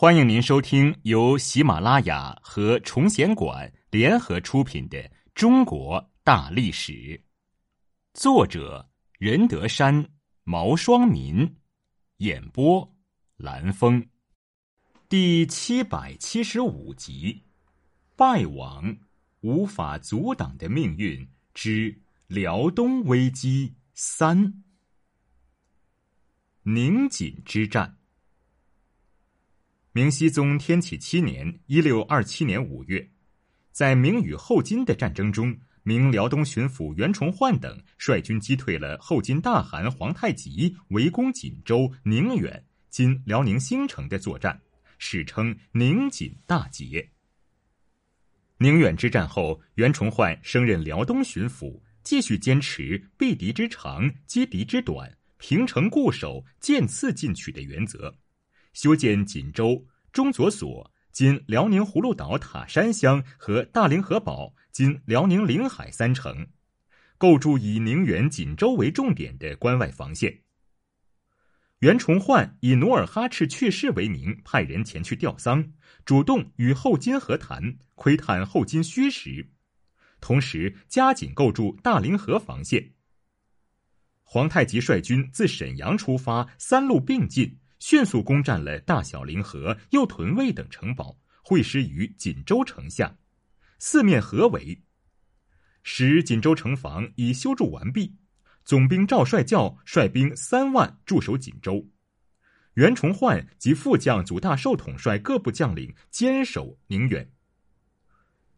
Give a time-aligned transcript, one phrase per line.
[0.00, 4.96] 欢迎您收听由喜马拉雅和崇贤馆联合出品的
[5.34, 6.92] 《中国大历史》，
[8.14, 8.88] 作者
[9.18, 10.08] 任德山、
[10.44, 11.52] 毛双民，
[12.18, 12.88] 演播
[13.38, 14.08] 蓝峰，
[15.08, 17.42] 第七百七十五集：
[18.14, 18.96] 败亡
[19.40, 24.62] 无法阻挡的命运之辽东危机三，
[26.62, 27.97] 宁锦之战。
[29.98, 33.04] 明熹宗天启七年（一六二七年）五月，
[33.72, 44.62] 在明与后金的战争中，明辽东巡抚袁崇焕等率军击退了后金大汗皇太极围攻锦州、宁远（今辽宁兴城）的作战，
[44.98, 47.10] 史称宁锦大捷。
[48.58, 58.16] 宁远之战后，袁崇焕升任辽东巡抚，继续坚持避敌之长、击敌之短、平城固守、渐次进取的原则。
[58.80, 66.46] 修建锦州中左所（今辽宁葫芦岛塔山乡）和大凌河堡（今辽宁临海）三城，
[67.18, 70.42] 构筑以宁远、锦州为重点的关外防线。
[71.80, 75.72] 袁崇焕以努尔哈赤去世为名，派人前去吊丧，
[76.04, 79.50] 主动与后金和谈，窥探后金虚实，
[80.20, 82.92] 同时加紧构筑大凌河防线。
[84.22, 87.57] 皇太极率军自沈阳出发，三路并进。
[87.78, 93.16] 迅速攻占了大小凌河、右屯卫等城堡，会师于锦州城下，
[93.78, 94.82] 四面合围，
[95.82, 98.16] 使锦州城防已修筑完毕。
[98.64, 101.88] 总兵赵帅教率兵三万驻守锦州，
[102.74, 107.32] 袁崇焕及副将祖大寿统帅各部将领坚守宁远。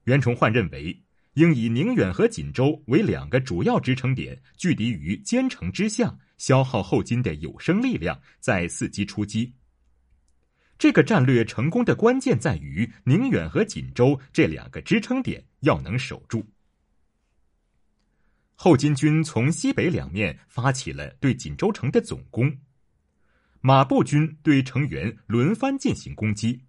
[0.04, 1.04] 袁崇焕认为，
[1.34, 6.18] 应以宁远和锦州为两个主要支撑点，拒敌于坚城之下。
[6.40, 9.52] 消耗后金的有生力量，再伺机出击。
[10.78, 16.42] 这个战略成功的关键在于宁远和锦州这两个支撑点要能守住。
[18.54, 22.50] 后金军从西北两面发起了对锦州城的总攻，
[23.60, 26.64] 马步军对城垣轮番进行攻击。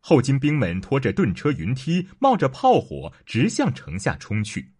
[0.00, 4.72] 后金兵们拖着盾车、云梯，冒着炮火，直向城下冲去。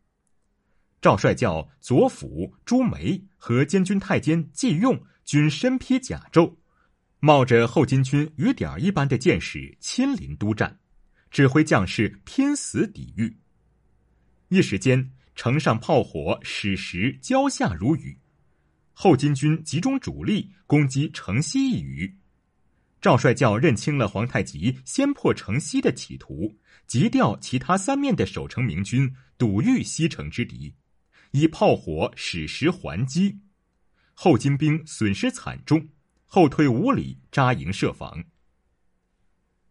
[1.05, 6.57] 赵帅教、左辅、朱梅和监军太监季用均身披甲胄，
[7.21, 10.79] 冒着后金军雨点一般的箭矢，亲临督战，
[11.31, 13.37] 指挥将士拼死抵御。
[14.49, 18.19] 一时间，城上炮火、矢石交下如雨。
[18.95, 22.17] 后金军集中主力攻击城西一隅。
[23.03, 30.75] 赵帅教认清了皇太极先破城西的企图，急调其他三面的守城明军堵御西城之敌。
[31.37, 33.41] 以炮火、矢石还击，
[34.15, 35.85] 后金兵损失惨重，
[36.27, 38.23] 后退五里扎营设防。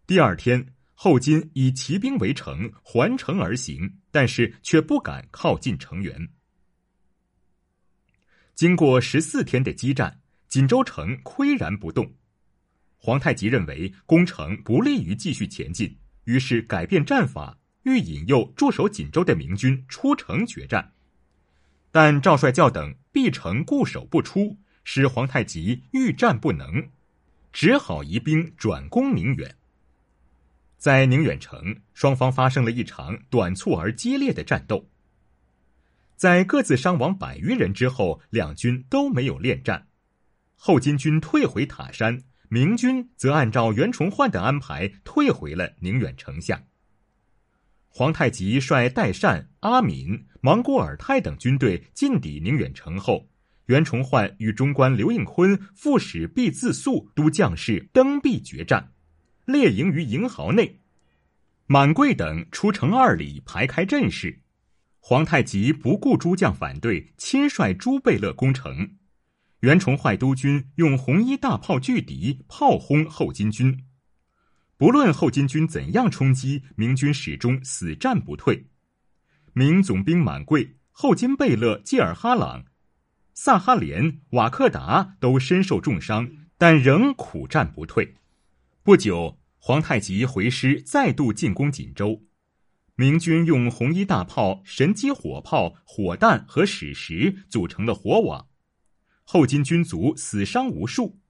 [0.06, 6.28] 第二天，后金以骑兵围城，环城而行，但是却不敢靠近城垣。
[8.54, 10.20] 经过十四天的激战，
[10.50, 12.14] 锦州城岿然不动。
[12.98, 20.92] 皇太极认为攻城不利于继续前进，于是改变战法，欲引诱驻守锦州的明军出城决战。
[21.94, 26.90] 但赵帅教等必城固守不出，使皇太极欲战不能，
[27.52, 29.56] 只好移兵转攻宁远。
[30.76, 34.90] 在宁远城，双方发生了一场短促而激烈的战斗。
[36.16, 39.86] 在各自伤亡百余人之后，两军都没有恋战。
[40.56, 46.64] 后金军退回塔山，明军则按照袁崇焕的安排退回了宁远城下。
[47.96, 53.30] 皇太极率代善、阿敏、莽古尔泰等军队进抵宁远城后，
[53.68, 58.94] 袁崇焕与中官刘应坤、副使毕自肃都将士登壁决战，
[59.46, 60.80] 列营于营壕内。
[61.68, 64.42] 满贵等出城二里排开阵势，
[65.00, 68.96] 皇太极不顾诸将反对，亲率朱贝勒攻城。
[69.60, 73.86] 袁崇焕督军用红衣大炮拒敌，炮轰后金军。
[74.84, 78.68] 不论后金军怎样冲击，明军始终死战不退。
[79.54, 82.66] 明总兵满贵、后金贝勒济尔哈朗、
[83.34, 88.16] 萨哈连、瓦克达都身受重伤，但仍苦战不退。
[88.84, 92.22] 不久，皇太极回师，再度进攻锦州。
[92.98, 98.50] 明军用红衣大炮、神机火炮、火弹和矢石组成了火网，
[99.24, 101.22] 后金军卒死伤无数。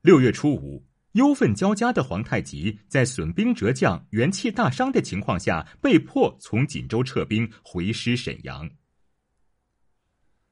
[0.00, 0.87] 六月初五。
[1.18, 8.70] 忧愤交加的皇太极，在损兵折将、元气大伤的情况下，被迫从锦州撤兵回师沈阳。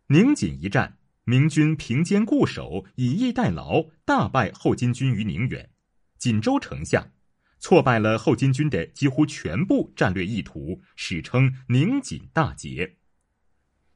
[0.08, 5.70] 宁锦一战，明军凭坚固守，以逸待劳，大败后金军于宁远。
[6.18, 7.12] 锦州城下，
[7.60, 12.96] 挫败了后金军的几乎全部战略意图，史称宁锦大捷。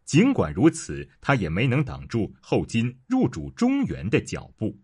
[0.05, 4.79] 尽管如此，他也没能挡住后金入主中原的脚步。